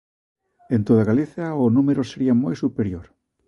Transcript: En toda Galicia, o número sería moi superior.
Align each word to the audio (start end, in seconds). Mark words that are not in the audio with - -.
En 0.75 0.81
toda 0.87 1.07
Galicia, 1.11 1.45
o 1.63 1.65
número 1.77 2.01
sería 2.11 2.33
moi 2.43 2.55
superior. 2.63 3.05